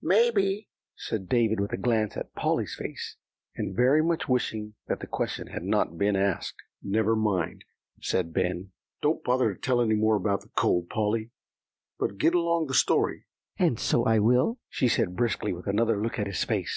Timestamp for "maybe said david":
0.00-1.60